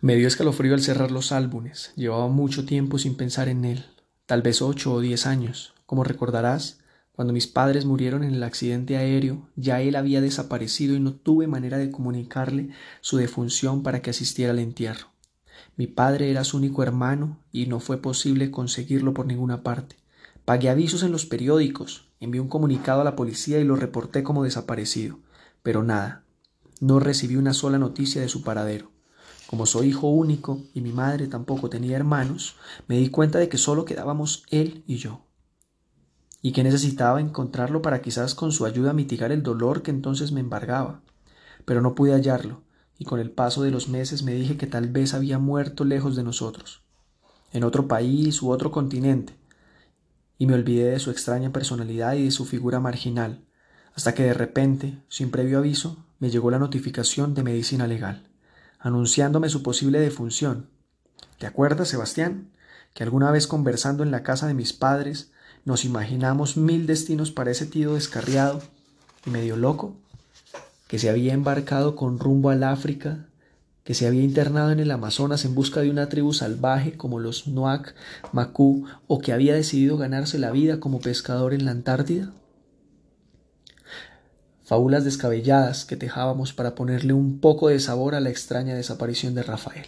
[0.00, 1.92] Me dio escalofrío al cerrar los álbumes.
[1.96, 3.84] Llevaba mucho tiempo sin pensar en él,
[4.26, 5.74] tal vez ocho o diez años.
[5.86, 6.78] Como recordarás,
[7.10, 11.48] cuando mis padres murieron en el accidente aéreo, ya él había desaparecido y no tuve
[11.48, 12.68] manera de comunicarle
[13.00, 15.08] su defunción para que asistiera al entierro.
[15.76, 19.96] Mi padre era su único hermano y no fue posible conseguirlo por ninguna parte.
[20.44, 24.44] Pagué avisos en los periódicos, envié un comunicado a la policía y lo reporté como
[24.44, 25.18] desaparecido.
[25.64, 26.22] Pero nada,
[26.80, 28.92] no recibí una sola noticia de su paradero.
[29.48, 33.56] Como soy hijo único y mi madre tampoco tenía hermanos, me di cuenta de que
[33.56, 35.22] solo quedábamos él y yo.
[36.42, 40.40] Y que necesitaba encontrarlo para quizás con su ayuda mitigar el dolor que entonces me
[40.40, 41.00] embargaba.
[41.64, 42.60] Pero no pude hallarlo,
[42.98, 46.14] y con el paso de los meses me dije que tal vez había muerto lejos
[46.14, 46.82] de nosotros,
[47.54, 49.34] en otro país u otro continente,
[50.36, 53.46] y me olvidé de su extraña personalidad y de su figura marginal,
[53.94, 58.27] hasta que de repente, sin previo aviso, me llegó la notificación de medicina legal
[58.78, 60.66] anunciándome su posible defunción.
[61.38, 62.50] ¿Te acuerdas, Sebastián?
[62.94, 65.30] que alguna vez conversando en la casa de mis padres
[65.64, 68.60] nos imaginamos mil destinos para ese tío descarriado
[69.24, 69.94] y medio loco,
[70.88, 73.26] que se había embarcado con rumbo al África,
[73.84, 77.46] que se había internado en el Amazonas en busca de una tribu salvaje como los
[77.46, 77.94] Nuac,
[78.32, 82.32] Macú, o que había decidido ganarse la vida como pescador en la Antártida?
[84.68, 89.42] Fábulas descabelladas que tejábamos para ponerle un poco de sabor a la extraña desaparición de
[89.42, 89.86] Rafael.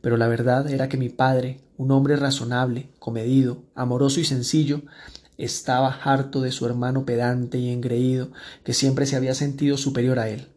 [0.00, 4.80] Pero la verdad era que mi padre, un hombre razonable, comedido, amoroso y sencillo,
[5.36, 8.32] estaba harto de su hermano pedante y engreído,
[8.64, 10.48] que siempre se había sentido superior a él.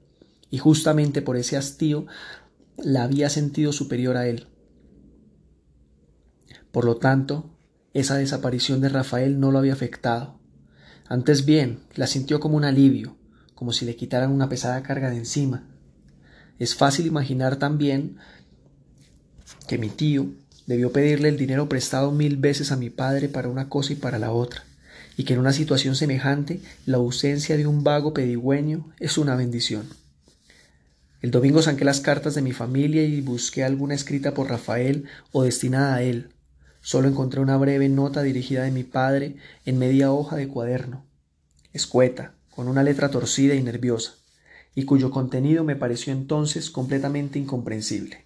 [0.50, 2.06] Y justamente por ese hastío
[2.78, 4.48] la había sentido superior a él.
[6.72, 7.50] Por lo tanto,
[7.94, 10.40] esa desaparición de Rafael no lo había afectado.
[11.10, 13.18] Antes bien, la sintió como un alivio,
[13.64, 15.64] como si le quitaran una pesada carga de encima.
[16.60, 18.18] Es fácil imaginar también
[19.70, 20.28] que mi tío
[20.68, 24.20] debió pedirle el dinero prestado mil veces a mi padre para una cosa y para
[24.20, 24.66] la otra,
[25.16, 29.88] y que en una situación semejante la ausencia de un vago pedigüeño es una bendición.
[31.22, 35.44] El domingo saqué las cartas de mi familia y busqué alguna escrita por Rafael o
[35.44, 36.34] destinada a él.
[36.82, 41.06] Solo encontré una breve nota dirigida de mi padre en media hoja de cuaderno.
[41.72, 44.16] Escueta, con una letra torcida y nerviosa,
[44.76, 48.26] y cuyo contenido me pareció entonces completamente incomprensible.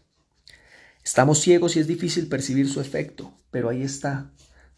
[1.04, 4.32] Estamos ciegos y es difícil percibir su efecto, pero ahí está,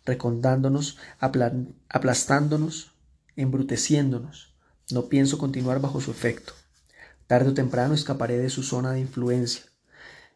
[0.06, 2.92] recondándonos, aplastándonos,
[3.36, 4.54] embruteciéndonos.
[4.92, 6.54] No pienso continuar bajo su efecto.
[7.28, 9.64] Tarde o temprano escaparé de su zona de influencia.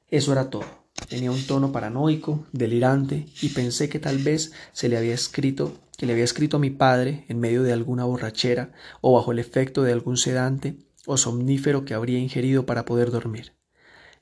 [0.10, 0.83] Eso era todo.
[1.14, 6.06] Tenía un tono paranoico, delirante, y pensé que tal vez se le había escrito, que
[6.06, 8.72] le había escrito a mi padre en medio de alguna borrachera
[9.02, 13.54] o bajo el efecto de algún sedante o somnífero que habría ingerido para poder dormir.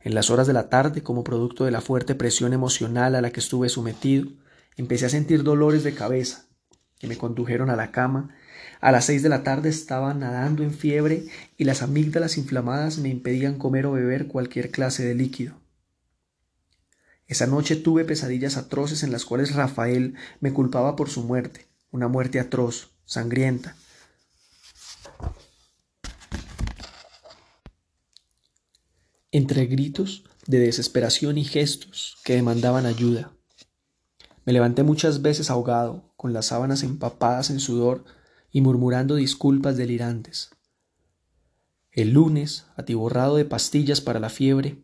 [0.02, 3.32] En las horas de la tarde, como producto de la fuerte presión emocional a la
[3.32, 4.28] que estuve sometido,
[4.76, 6.48] empecé a sentir dolores de cabeza,
[7.00, 8.36] que me condujeron a la cama.
[8.80, 13.10] A las seis de la tarde estaba nadando en fiebre y las amígdalas inflamadas me
[13.10, 15.61] impedían comer o beber cualquier clase de líquido.
[17.32, 22.10] Esa noche tuve pesadillas atroces en las cuales Rafael me culpaba por su muerte, una
[22.10, 23.78] muerte atroz, sangrienta.
[29.32, 33.32] Entre gritos de desesperación y gestos que demandaban ayuda.
[34.44, 38.04] Me levanté muchas veces ahogado, con las sábanas empapadas en sudor
[38.52, 40.50] y murmurando disculpas delirantes.
[41.94, 44.84] El lunes, atiborrado de pastillas para la fiebre,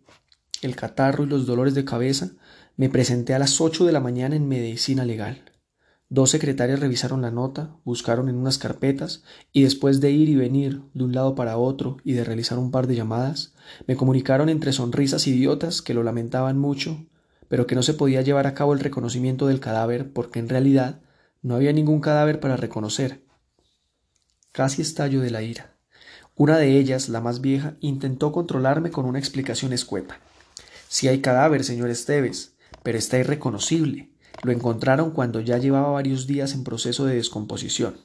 [0.61, 2.31] el catarro y los dolores de cabeza,
[2.75, 5.51] me presenté a las ocho de la mañana en medicina legal.
[6.09, 10.81] Dos secretarias revisaron la nota, buscaron en unas carpetas y después de ir y venir
[10.93, 13.53] de un lado para otro y de realizar un par de llamadas,
[13.87, 17.05] me comunicaron entre sonrisas idiotas que lo lamentaban mucho,
[17.49, 21.01] pero que no se podía llevar a cabo el reconocimiento del cadáver porque en realidad
[21.41, 23.25] no había ningún cadáver para reconocer.
[24.53, 25.75] Casi estallo de la ira.
[26.35, 30.19] Una de ellas, la más vieja, intentó controlarme con una explicación escueta.
[30.89, 34.11] Si hay cadáver, señor Esteves, pero está irreconocible.
[34.43, 37.97] Lo encontraron cuando ya llevaba varios días en proceso de descomposición.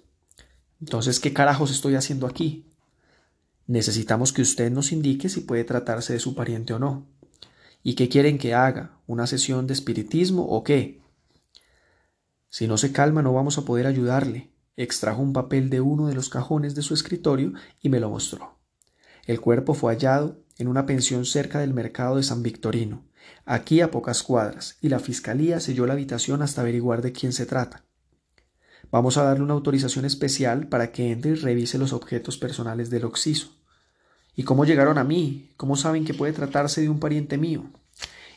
[0.80, 2.66] Entonces, ¿qué carajos estoy haciendo aquí?
[3.66, 7.06] Necesitamos que usted nos indique si puede tratarse de su pariente o no.
[7.82, 8.98] ¿Y qué quieren que haga?
[9.06, 11.00] ¿Una sesión de espiritismo o qué?
[12.48, 14.50] Si no se calma no vamos a poder ayudarle.
[14.76, 18.58] Extrajo un papel de uno de los cajones de su escritorio y me lo mostró.
[19.26, 23.04] El cuerpo fue hallado en una pensión cerca del mercado de San Victorino,
[23.44, 27.46] aquí a pocas cuadras, y la Fiscalía selló la habitación hasta averiguar de quién se
[27.46, 27.84] trata.
[28.90, 33.04] Vamos a darle una autorización especial para que entre y revise los objetos personales del
[33.04, 33.56] occiso.
[34.36, 35.50] ¿Y cómo llegaron a mí?
[35.56, 37.64] ¿Cómo saben que puede tratarse de un pariente mío?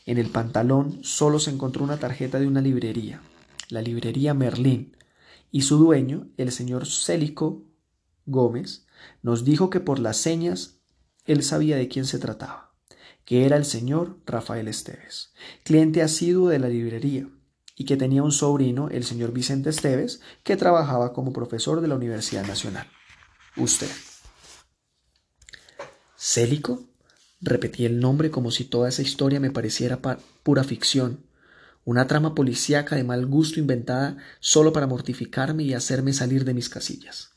[0.06, 3.22] En el pantalón solo se encontró una tarjeta de una librería,
[3.70, 4.96] la librería Merlín,
[5.52, 7.64] y su dueño, el señor Célico
[8.26, 8.86] Gómez,
[9.22, 10.75] nos dijo que por las señas
[11.26, 12.74] él sabía de quién se trataba,
[13.26, 15.34] que era el señor Rafael Esteves,
[15.64, 17.28] cliente asiduo de la librería,
[17.76, 21.96] y que tenía un sobrino, el señor Vicente Esteves, que trabajaba como profesor de la
[21.96, 22.88] Universidad Nacional.
[23.58, 23.90] Usted.
[26.16, 26.86] ¿Célico?
[27.42, 30.00] Repetí el nombre como si toda esa historia me pareciera
[30.44, 31.26] pura ficción,
[31.84, 36.70] una trama policíaca de mal gusto inventada solo para mortificarme y hacerme salir de mis
[36.70, 37.32] casillas.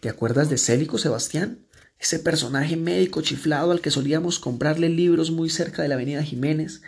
[0.00, 1.66] ¿Te acuerdas de Célico, Sebastián?
[2.00, 6.80] Ese personaje médico chiflado al que solíamos comprarle libros muy cerca de la avenida Jiménez,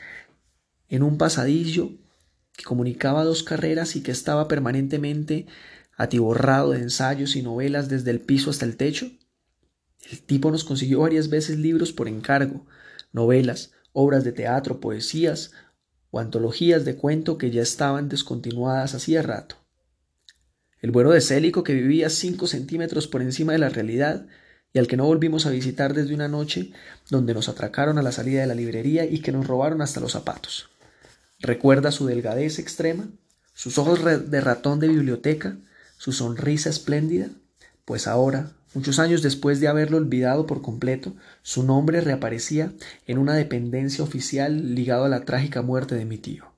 [0.88, 1.91] en un pasadillo
[2.56, 5.47] que comunicaba dos carreras y que estaba permanentemente
[5.99, 9.11] atiborrado de ensayos y novelas desde el piso hasta el techo.
[10.11, 12.67] El tipo nos consiguió varias veces libros por encargo,
[13.12, 15.53] novelas, obras de teatro, poesías
[16.11, 19.56] o antologías de cuento que ya estaban descontinuadas hacía rato.
[20.81, 24.26] El bueno de Célico que vivía cinco centímetros por encima de la realidad
[24.72, 26.72] y al que no volvimos a visitar desde una noche
[27.10, 30.12] donde nos atracaron a la salida de la librería y que nos robaron hasta los
[30.12, 30.70] zapatos.
[31.40, 33.08] Recuerda su delgadez extrema,
[33.52, 35.56] sus ojos de ratón de biblioteca,
[35.98, 37.28] su sonrisa espléndida,
[37.84, 42.72] pues ahora, muchos años después de haberlo olvidado por completo, su nombre reaparecía
[43.06, 46.52] en una dependencia oficial ligado a la trágica muerte de mi tío.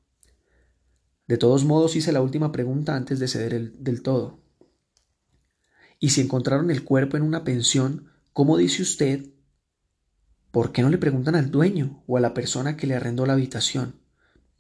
[1.27, 4.44] De todos modos hice la última pregunta antes de ceder del todo.
[6.05, 9.25] ¿Y si encontraron el cuerpo en una pensión, cómo dice usted?
[10.51, 13.33] ¿Por qué no le preguntan al dueño o a la persona que le arrendó la
[13.33, 13.95] habitación?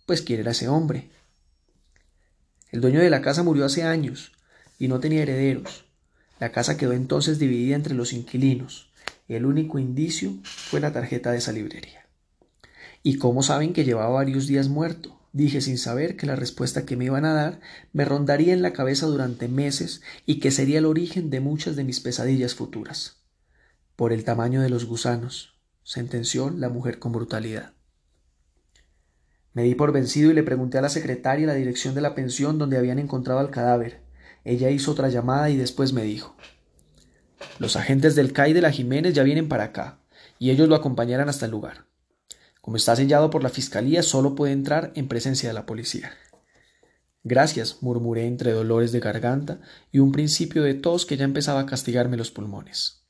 [0.06, 1.10] Pues quién era ese hombre.
[2.70, 4.32] El dueño de la casa murió hace años
[4.78, 5.84] y no tenía herederos.
[6.40, 8.90] La casa quedó entonces dividida entre los inquilinos,
[9.28, 12.06] el único indicio fue la tarjeta de esa librería.
[13.02, 15.20] ¿Y cómo saben que llevaba varios días muerto?
[15.34, 17.60] Dije sin saber que la respuesta que me iban a dar
[17.92, 21.82] me rondaría en la cabeza durante meses y que sería el origen de muchas de
[21.82, 23.16] mis pesadillas futuras.
[23.96, 27.72] Por el tamaño de los gusanos, sentenció la mujer con brutalidad.
[29.54, 32.56] Me di por vencido y le pregunté a la secretaria la dirección de la pensión
[32.56, 34.02] donde habían encontrado al cadáver.
[34.44, 36.36] Ella hizo otra llamada y después me dijo
[37.58, 39.98] Los agentes del CAI de la Jiménez ya vienen para acá,
[40.38, 41.86] y ellos lo acompañarán hasta el lugar.
[42.64, 46.14] Como está sellado por la fiscalía, solo puede entrar en presencia de la policía.
[47.22, 49.60] Gracias, murmuré entre dolores de garganta
[49.92, 53.04] y un principio de tos que ya empezaba a castigarme los pulmones.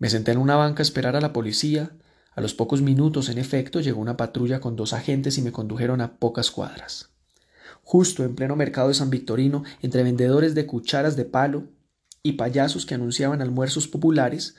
[0.00, 1.92] Me senté en una banca a esperar a la policía.
[2.34, 6.00] A los pocos minutos, en efecto, llegó una patrulla con dos agentes y me condujeron
[6.00, 7.10] a pocas cuadras
[7.88, 11.68] justo en pleno mercado de San Victorino, entre vendedores de cucharas de palo
[12.22, 14.56] y payasos que anunciaban almuerzos populares,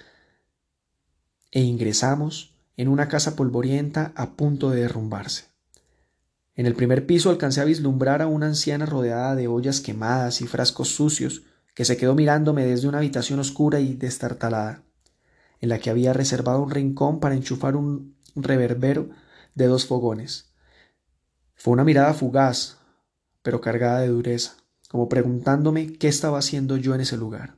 [1.51, 2.48] e ingresamos
[2.79, 5.47] en una casa polvorienta a punto de derrumbarse.
[6.55, 10.47] En el primer piso alcancé a vislumbrar a una anciana rodeada de ollas quemadas y
[10.47, 11.43] frascos sucios,
[11.75, 14.83] que se quedó mirándome desde una habitación oscura y destartalada,
[15.59, 19.09] en la que había reservado un rincón para enchufar un reverbero
[19.55, 20.53] de dos fogones.
[21.55, 22.77] Fue una mirada fugaz,
[23.41, 24.53] pero cargada de dureza,
[24.87, 27.57] como preguntándome qué estaba haciendo yo en ese lugar.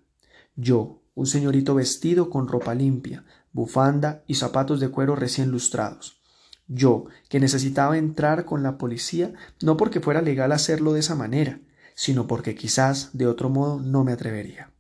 [0.55, 3.23] Yo, un señorito vestido con ropa limpia,
[3.53, 6.21] bufanda y zapatos de cuero recién lustrados.
[6.67, 11.59] Yo, que necesitaba entrar con la policía no porque fuera legal hacerlo de esa manera,
[11.95, 14.71] sino porque quizás de otro modo no me atrevería.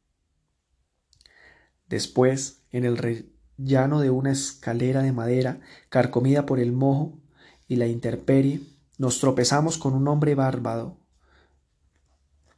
[1.87, 7.19] Después, en el rellano de una escalera de madera, carcomida por el mojo
[7.67, 8.61] y la intemperie,
[8.97, 10.97] nos tropezamos con un hombre bárbaro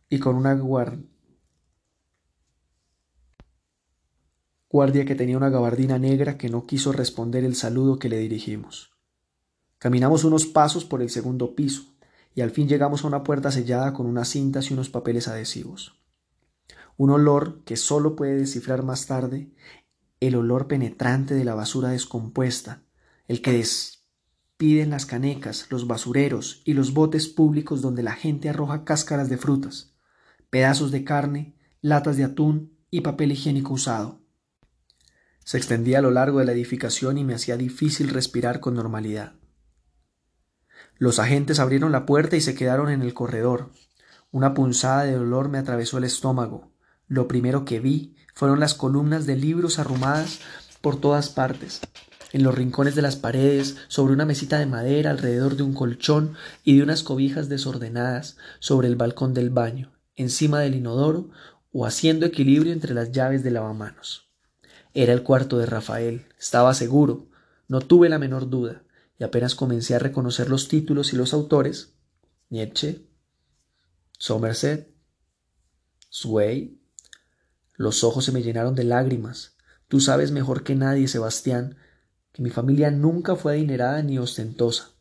[0.10, 1.13] y con una guardia
[4.74, 8.92] guardia que tenía una gabardina negra que no quiso responder el saludo que le dirigimos.
[9.78, 11.94] Caminamos unos pasos por el segundo piso
[12.34, 16.02] y al fin llegamos a una puerta sellada con unas cintas y unos papeles adhesivos.
[16.98, 19.52] Un olor que solo puede descifrar más tarde,
[20.20, 22.82] el olor penetrante de la basura descompuesta,
[23.28, 24.08] el que des
[24.58, 29.38] piden las canecas, los basureros y los botes públicos donde la gente arroja cáscaras de
[29.38, 29.94] frutas,
[30.50, 34.23] pedazos de carne, latas de atún y papel higiénico usado.
[35.44, 39.34] Se extendía a lo largo de la edificación y me hacía difícil respirar con normalidad.
[40.98, 43.72] Los agentes abrieron la puerta y se quedaron en el corredor.
[44.32, 46.72] Una punzada de dolor me atravesó el estómago.
[47.08, 50.40] Lo primero que vi fueron las columnas de libros arrumadas
[50.82, 51.82] por todas partes,
[52.32, 56.36] en los rincones de las paredes, sobre una mesita de madera alrededor de un colchón
[56.64, 61.30] y de unas cobijas desordenadas sobre el balcón del baño, encima del inodoro
[61.72, 64.33] o haciendo equilibrio entre las llaves de lavamanos.
[64.94, 67.28] Era el cuarto de Rafael, estaba seguro,
[67.68, 68.84] no tuve la menor duda,
[69.18, 71.94] y apenas comencé a reconocer los títulos y los autores,
[72.50, 73.08] Nietzsche,
[74.20, 74.94] Somerset,
[76.10, 76.80] Sway,
[77.76, 79.56] los ojos se me llenaron de lágrimas.
[79.88, 81.78] Tú sabes mejor que nadie, Sebastián,
[82.32, 84.92] que mi familia nunca fue adinerada ni ostentosa.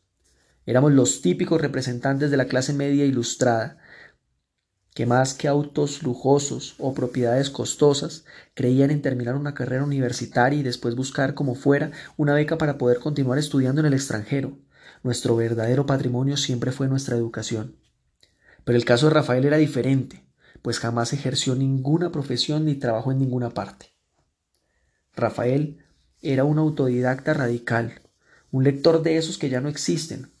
[0.65, 3.77] Éramos los típicos representantes de la clase media ilustrada,
[4.93, 10.63] que más que autos lujosos o propiedades costosas, creían en terminar una carrera universitaria y
[10.63, 14.57] después buscar como fuera una beca para poder continuar estudiando en el extranjero.
[15.01, 17.75] Nuestro verdadero patrimonio siempre fue nuestra educación.
[18.63, 20.23] Pero el caso de Rafael era diferente,
[20.61, 23.91] pues jamás ejerció ninguna profesión ni trabajó en ninguna parte.
[25.15, 25.79] Rafael
[26.21, 28.01] era un autodidacta radical,
[28.51, 30.31] un lector de esos que ya no existen,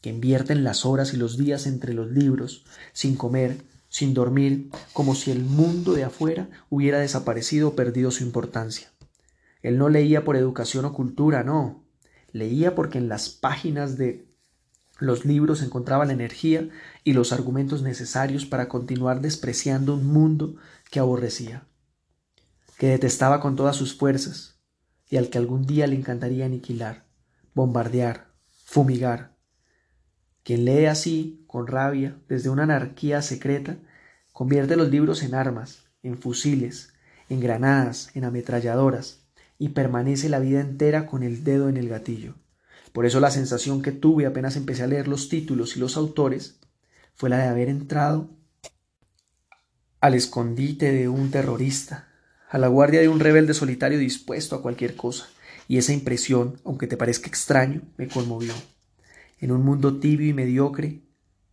[0.00, 3.58] que invierten las horas y los días entre los libros, sin comer,
[3.96, 8.92] sin dormir, como si el mundo de afuera hubiera desaparecido o perdido su importancia.
[9.62, 11.82] Él no leía por educación o cultura, no.
[12.30, 14.28] Leía porque en las páginas de
[14.98, 16.68] los libros encontraba la energía
[17.04, 20.56] y los argumentos necesarios para continuar despreciando un mundo
[20.90, 21.66] que aborrecía,
[22.76, 24.60] que detestaba con todas sus fuerzas
[25.08, 27.06] y al que algún día le encantaría aniquilar,
[27.54, 28.30] bombardear,
[28.62, 29.35] fumigar,
[30.46, 33.78] quien lee así, con rabia, desde una anarquía secreta,
[34.32, 36.92] convierte los libros en armas, en fusiles,
[37.28, 39.26] en granadas, en ametralladoras,
[39.58, 42.36] y permanece la vida entera con el dedo en el gatillo.
[42.92, 46.60] Por eso la sensación que tuve apenas empecé a leer los títulos y los autores
[47.16, 48.30] fue la de haber entrado
[50.00, 52.06] al escondite de un terrorista,
[52.48, 55.26] a la guardia de un rebelde solitario dispuesto a cualquier cosa,
[55.66, 58.52] y esa impresión, aunque te parezca extraño, me conmovió
[59.38, 61.02] en un mundo tibio y mediocre,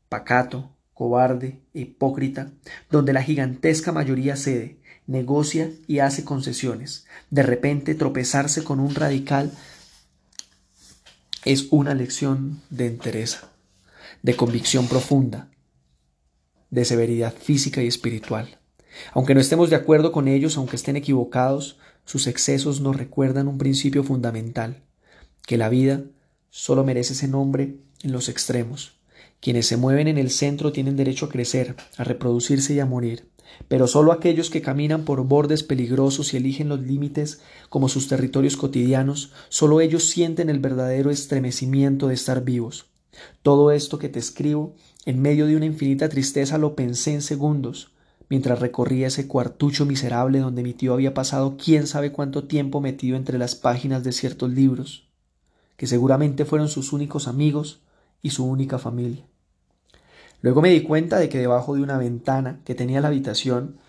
[0.09, 2.51] pacato, cobarde hipócrita,
[2.89, 7.05] donde la gigantesca mayoría cede, negocia y hace concesiones.
[7.29, 9.51] De repente tropezarse con un radical
[11.45, 13.49] es una lección de entereza,
[14.21, 15.49] de convicción profunda,
[16.69, 18.59] de severidad física y espiritual.
[19.13, 23.57] Aunque no estemos de acuerdo con ellos, aunque estén equivocados, sus excesos nos recuerdan un
[23.57, 24.83] principio fundamental,
[25.45, 26.03] que la vida
[26.55, 28.93] solo merece ese nombre en los extremos.
[29.41, 33.27] Quienes se mueven en el centro tienen derecho a crecer, a reproducirse y a morir,
[33.67, 38.55] pero solo aquellos que caminan por bordes peligrosos y eligen los límites como sus territorios
[38.55, 42.86] cotidianos, solo ellos sienten el verdadero estremecimiento de estar vivos.
[43.41, 44.75] Todo esto que te escribo,
[45.07, 47.93] en medio de una infinita tristeza, lo pensé en segundos,
[48.29, 53.17] mientras recorría ese cuartucho miserable donde mi tío había pasado quién sabe cuánto tiempo metido
[53.17, 55.07] entre las páginas de ciertos libros
[55.83, 57.81] que seguramente fueron sus únicos amigos
[58.21, 59.25] y su única familia.
[60.41, 63.79] Luego me di cuenta de que debajo de una ventana que tenía la habitación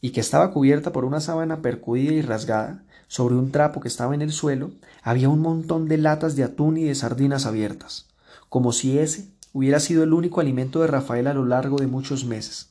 [0.00, 4.16] y que estaba cubierta por una sábana percudida y rasgada, sobre un trapo que estaba
[4.16, 8.08] en el suelo, había un montón de latas de atún y de sardinas abiertas,
[8.48, 12.24] como si ese hubiera sido el único alimento de Rafael a lo largo de muchos
[12.24, 12.70] meses.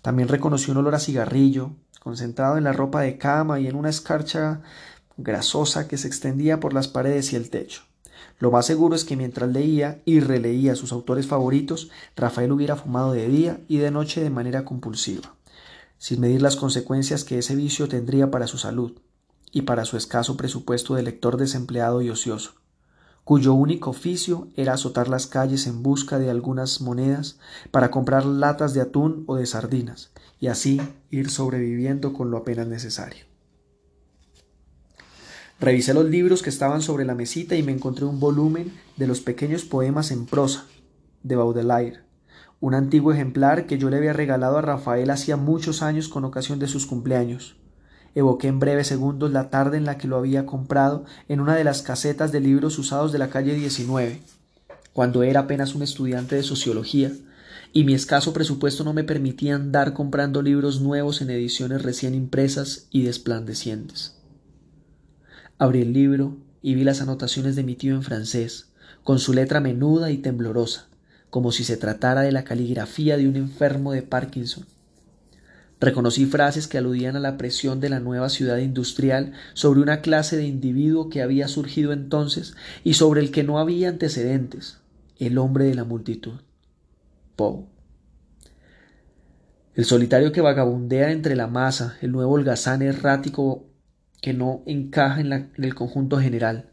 [0.00, 3.90] También reconoció un olor a cigarrillo, concentrado en la ropa de cama y en una
[3.90, 4.62] escarcha
[5.16, 7.82] grasosa que se extendía por las paredes y el techo.
[8.38, 13.12] Lo más seguro es que mientras leía y releía sus autores favoritos, Rafael hubiera fumado
[13.12, 15.34] de día y de noche de manera compulsiva,
[15.98, 18.92] sin medir las consecuencias que ese vicio tendría para su salud
[19.52, 22.54] y para su escaso presupuesto de lector desempleado y ocioso,
[23.22, 27.38] cuyo único oficio era azotar las calles en busca de algunas monedas
[27.70, 30.80] para comprar latas de atún o de sardinas, y así
[31.10, 33.33] ir sobreviviendo con lo apenas necesario.
[35.64, 39.22] Revisé los libros que estaban sobre la mesita y me encontré un volumen de los
[39.22, 40.66] pequeños poemas en prosa
[41.22, 42.00] de Baudelaire,
[42.60, 46.58] un antiguo ejemplar que yo le había regalado a Rafael hacía muchos años con ocasión
[46.58, 47.56] de sus cumpleaños.
[48.14, 51.64] Evoqué en breves segundos la tarde en la que lo había comprado en una de
[51.64, 54.20] las casetas de libros usados de la calle 19,
[54.92, 57.10] cuando era apenas un estudiante de sociología,
[57.72, 62.86] y mi escaso presupuesto no me permitía andar comprando libros nuevos en ediciones recién impresas
[62.90, 64.14] y desplandecientes.
[65.58, 69.60] Abrí el libro y vi las anotaciones de mi tío en francés, con su letra
[69.60, 70.88] menuda y temblorosa,
[71.30, 74.66] como si se tratara de la caligrafía de un enfermo de Parkinson.
[75.80, 80.36] Reconocí frases que aludían a la presión de la nueva ciudad industrial sobre una clase
[80.36, 84.78] de individuo que había surgido entonces y sobre el que no había antecedentes,
[85.18, 86.40] el hombre de la multitud.
[87.36, 87.66] Poe.
[89.74, 93.66] El solitario que vagabundea entre la masa, el nuevo holgazán errático
[94.24, 96.64] que no encaja en, el conjunto general,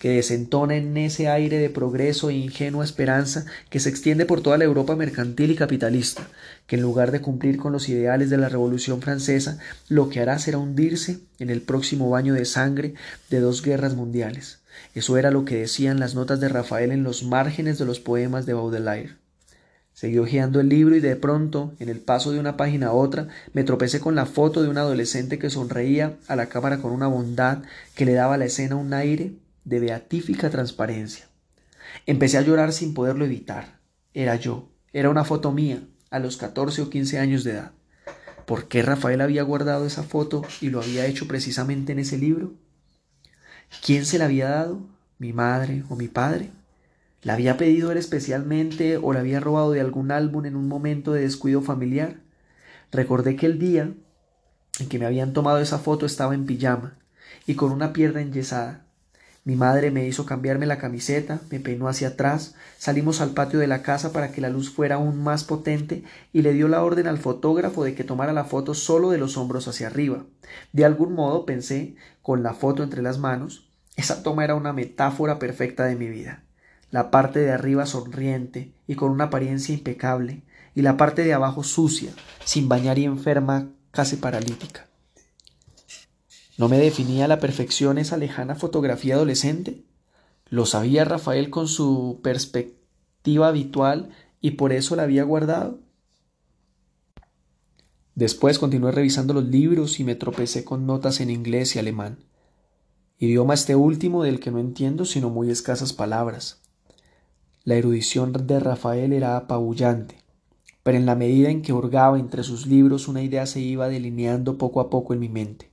[0.00, 4.58] que desentona en ese aire de progreso e ingenua esperanza que se extiende por toda
[4.58, 6.26] la Europa mercantil y capitalista,
[6.66, 10.40] que en lugar de cumplir con los ideales de la Revolución francesa, lo que hará
[10.40, 12.94] será hundirse en el próximo baño de sangre
[13.30, 14.58] de dos guerras mundiales.
[14.92, 18.44] Eso era lo que decían las notas de Rafael en los márgenes de los poemas
[18.44, 19.21] de Baudelaire.
[20.02, 23.28] Seguí hojeando el libro y de pronto, en el paso de una página a otra,
[23.52, 27.06] me tropecé con la foto de un adolescente que sonreía a la cámara con una
[27.06, 27.62] bondad
[27.94, 31.26] que le daba a la escena un aire de beatífica transparencia.
[32.04, 33.78] Empecé a llorar sin poderlo evitar.
[34.12, 37.70] Era yo, era una foto mía, a los catorce o quince años de edad.
[38.44, 42.54] ¿Por qué Rafael había guardado esa foto y lo había hecho precisamente en ese libro?
[43.86, 44.80] ¿Quién se la había dado?
[45.18, 46.50] ¿Mi madre o mi padre?
[47.22, 51.12] ¿La había pedido él especialmente o la había robado de algún álbum en un momento
[51.12, 52.16] de descuido familiar?
[52.90, 53.94] Recordé que el día
[54.80, 56.98] en que me habían tomado esa foto estaba en pijama
[57.46, 58.86] y con una pierna enyesada.
[59.44, 63.68] Mi madre me hizo cambiarme la camiseta, me peinó hacia atrás, salimos al patio de
[63.68, 66.02] la casa para que la luz fuera aún más potente
[66.32, 69.36] y le dio la orden al fotógrafo de que tomara la foto solo de los
[69.36, 70.24] hombros hacia arriba.
[70.72, 75.38] De algún modo pensé, con la foto entre las manos, esa toma era una metáfora
[75.38, 76.42] perfecta de mi vida
[76.92, 80.42] la parte de arriba sonriente y con una apariencia impecable,
[80.74, 82.12] y la parte de abajo sucia,
[82.44, 84.86] sin bañar y enferma, casi paralítica.
[86.58, 89.82] ¿No me definía a la perfección esa lejana fotografía adolescente?
[90.48, 94.10] Lo sabía Rafael con su perspectiva habitual
[94.42, 95.80] y por eso la había guardado.
[98.14, 102.18] Después continué revisando los libros y me tropecé con notas en inglés y alemán,
[103.18, 106.62] idioma este último del que no entiendo sino muy escasas palabras.
[107.64, 110.18] La erudición de Rafael era apabullante,
[110.82, 114.58] pero en la medida en que hurgaba entre sus libros una idea se iba delineando
[114.58, 115.70] poco a poco en mi mente,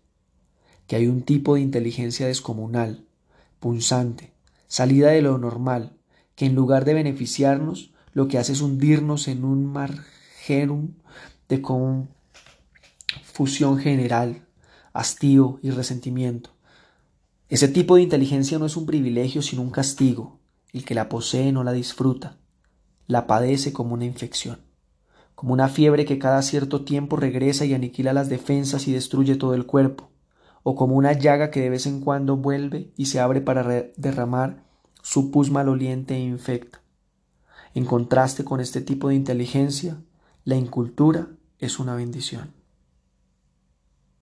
[0.86, 3.08] que hay un tipo de inteligencia descomunal,
[3.60, 4.34] punzante,
[4.67, 5.98] salida de lo normal,
[6.36, 10.89] que en lugar de beneficiarnos, lo que hace es hundirnos en un margerum
[11.48, 14.46] de confusión general,
[14.93, 16.51] hastío y resentimiento.
[17.50, 20.38] Ese tipo de inteligencia no es un privilegio, sino un castigo,
[20.73, 22.38] el que la posee no la disfruta,
[23.08, 24.60] la padece como una infección,
[25.36, 29.53] como una fiebre que cada cierto tiempo regresa y aniquila las defensas y destruye todo
[29.55, 30.10] el cuerpo,
[30.63, 33.63] o como una llaga que de vez en cuando vuelve y se abre para
[33.95, 34.63] derramar
[35.01, 36.82] su pus maloliente e infecta.
[37.73, 40.01] En contraste con este tipo de inteligencia,
[40.43, 41.29] la incultura
[41.60, 42.59] es una bendición.